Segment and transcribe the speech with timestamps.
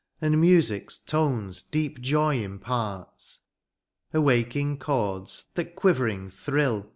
[0.19, 3.37] And music^s tones deep joy impart—
[4.15, 6.89] Awaking chords that quivering thrill.